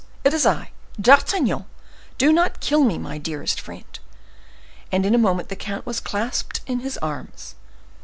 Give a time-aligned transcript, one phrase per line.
[0.23, 1.65] it is I, D'Artagnan!
[2.17, 3.85] Do not kill me, my dearest friend!"
[4.91, 7.53] And in a moment the count was clasped in his arms.